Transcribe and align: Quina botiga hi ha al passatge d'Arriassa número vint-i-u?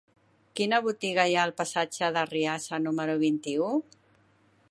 Quina 0.59 0.79
botiga 0.85 1.25
hi 1.25 1.35
ha 1.39 1.43
al 1.49 1.53
passatge 1.59 2.09
d'Arriassa 2.17 2.81
número 2.87 3.17
vint-i-u? 3.27 3.71